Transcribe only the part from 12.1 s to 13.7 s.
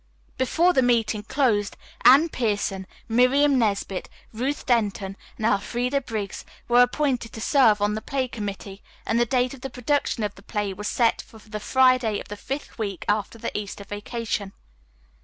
of the fifth week after the